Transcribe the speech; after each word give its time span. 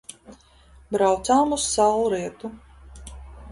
Braucām 0.95 1.53
uz 1.59 1.67
saulrietu. 1.75 2.53